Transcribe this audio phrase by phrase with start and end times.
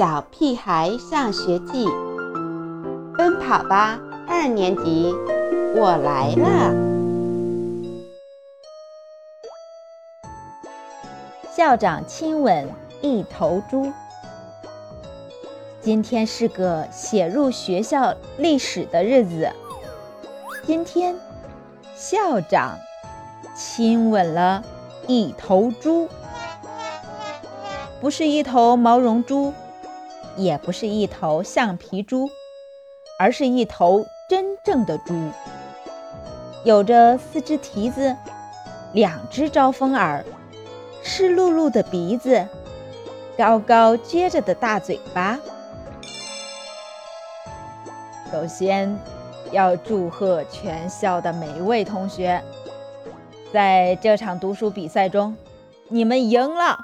[0.00, 1.84] 小屁孩上学记》，
[3.18, 5.14] 奔跑吧二年级，
[5.76, 6.74] 我来了。
[11.54, 12.66] 校长亲吻
[13.02, 13.92] 一头猪。
[15.82, 19.52] 今天是个写入学校历史的日子。
[20.64, 21.14] 今天，
[21.94, 22.78] 校长
[23.54, 24.64] 亲吻了
[25.06, 26.08] 一头猪。
[28.00, 29.52] 不是一头毛绒猪，
[30.36, 32.28] 也不是一头橡皮猪，
[33.18, 35.14] 而是一头真正的猪，
[36.64, 38.16] 有着四只蹄子，
[38.92, 40.24] 两只招风耳，
[41.02, 42.46] 湿漉漉的鼻子，
[43.36, 45.38] 高高撅着的大嘴巴。
[48.32, 48.96] 首先，
[49.50, 52.42] 要祝贺全校的每一位同学，
[53.52, 55.36] 在这场读书比赛中，
[55.88, 56.78] 你们赢了。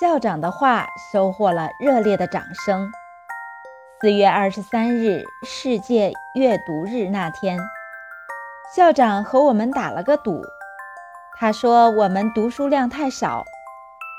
[0.00, 2.88] 校长的话收获了热烈的掌声。
[4.00, 7.58] 四月二十三日，世界阅读日那天，
[8.76, 10.40] 校长和我们打了个赌。
[11.36, 13.44] 他说：“我们读书量太少，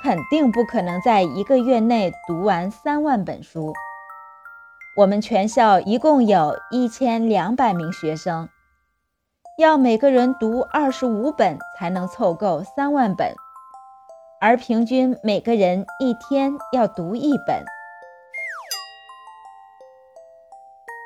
[0.03, 3.71] 肯定不可能在一个月内读完三万本书。
[4.97, 8.49] 我们全校一共有一千两百名学生，
[9.57, 13.33] 要每个人读二十五本才能凑够三万本。”
[14.41, 17.61] 而平均每个人一天要读一本。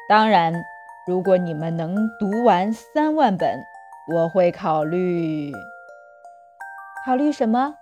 [0.08, 0.54] 当然，
[1.08, 3.60] 如果你们能读完三万本，
[4.14, 5.52] 我会考虑。
[7.04, 7.74] 考虑什么？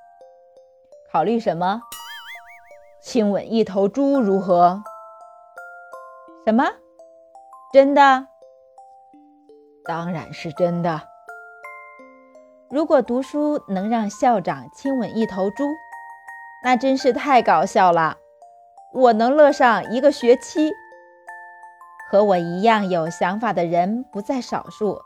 [1.11, 1.81] 考虑什么？
[3.02, 4.81] 亲吻一头猪如何？
[6.45, 6.63] 什么？
[7.73, 8.27] 真的？
[9.83, 11.10] 当然是真的。
[12.72, 15.66] 如果读书能让校长亲吻一头猪，
[16.64, 18.16] 那真是太搞笑了，
[18.94, 20.72] 我能乐上一个学期。
[22.09, 25.01] 和我一样有想法的人不在少数。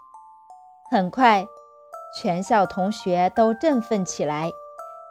[0.91, 1.43] 很快，
[2.21, 4.51] 全校同学都振奋起来，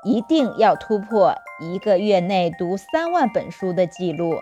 [0.04, 4.38] 一定要突破一个月内读三万本书的记录。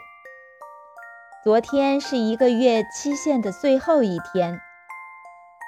[1.42, 4.60] 昨天是一个月期限的最后一天，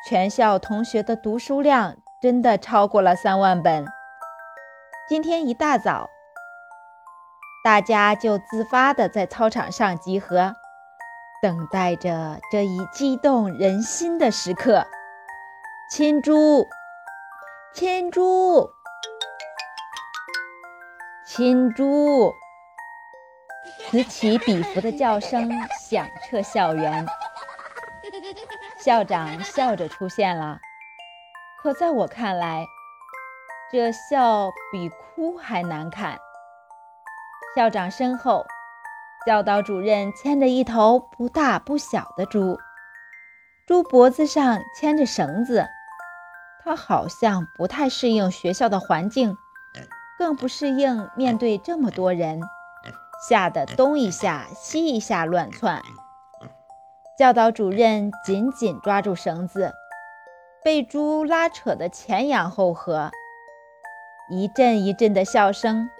[0.07, 1.97] 全校同学的读书量。
[2.25, 3.85] 真的超过了三万本。
[5.07, 6.09] 今天一大早，
[7.63, 10.55] 大家就自发的在操场上集合，
[11.43, 14.87] 等待着这一激动人心的时刻。
[15.91, 16.67] 亲猪，
[17.75, 18.71] 亲猪，
[21.27, 22.33] 亲猪！
[23.91, 27.07] 此起彼伏的叫声响彻校园。
[28.79, 30.59] 校长笑着出现了。
[31.65, 32.67] 可在我看来，
[33.73, 36.19] 这笑比哭还难看。
[37.57, 38.45] 校长身后，
[39.27, 42.59] 教导主任牵着一头不大不小的猪，
[43.67, 45.67] 猪脖子上牵着绳子。
[46.63, 49.35] 它好像不太适应学校的环境，
[50.19, 52.43] 更不适应面对这么多人，
[53.27, 55.83] 吓得东一下西一下乱窜。
[57.19, 59.73] 教导主任紧紧抓住绳子。
[60.65, 63.11] 被猪拉扯得前仰后合，
[64.31, 65.91] 一阵一阵的笑声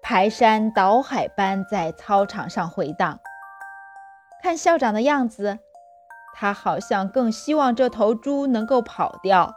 [0.00, 3.18] 排山倒海般在操场上回荡。
[4.40, 5.58] 看校长的样子，
[6.32, 9.52] 他好像更希望这头猪能够跑掉，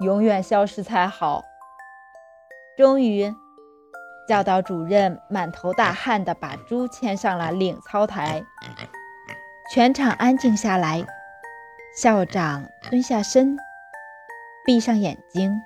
[0.00, 1.42] 永远消失才好。
[2.78, 3.30] 终于，
[4.26, 8.42] 教导主任满头大汗地把猪牵上了领操台，
[9.70, 11.04] 全场安静下来。
[11.92, 13.56] 校长蹲下身，
[14.64, 15.60] 闭上眼睛，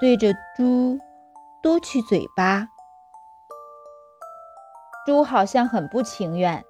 [0.00, 0.98] 对着猪
[1.62, 2.68] 嘟起嘴巴。
[5.04, 6.64] 猪好像很不情愿，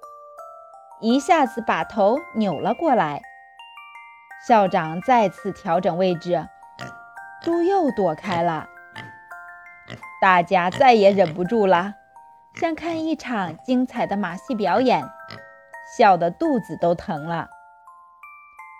[0.99, 3.21] 一下子把头扭了过来。
[4.45, 6.45] 校长再次调整位置，
[7.41, 8.67] 猪又躲开了。
[10.21, 11.93] 大家再也忍不住了，
[12.59, 15.09] 像看一场精彩的马戏表演，
[15.97, 17.47] 笑得肚子都疼了。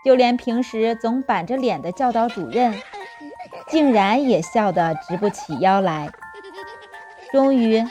[0.05, 2.79] 就连平时总板着脸的教导主任，
[3.67, 6.11] 竟然也笑得直不起腰来。
[7.31, 7.83] 终于，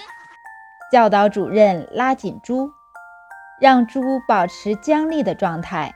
[0.93, 2.71] 教导主任拉紧猪，
[3.61, 5.93] 让猪保持僵立的状态。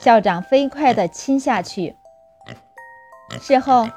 [0.00, 1.96] 校长飞快地亲下去。
[3.40, 3.88] 事后，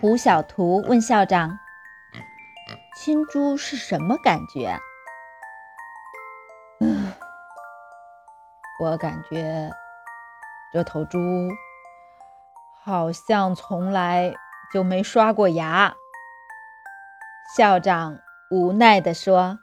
[0.00, 1.56] 胡小图问校长
[2.98, 4.76] ：“亲猪是什么感觉？”
[8.82, 9.70] 我感觉
[10.72, 11.16] 这头猪
[12.82, 14.34] 好像从来
[14.74, 15.94] 就没刷过牙。
[17.56, 18.18] 校长
[18.50, 19.60] 无奈地说：“